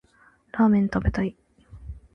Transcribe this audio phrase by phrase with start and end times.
[0.53, 1.37] ラーメンを食べたい。